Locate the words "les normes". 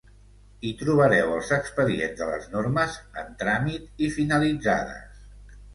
2.31-2.99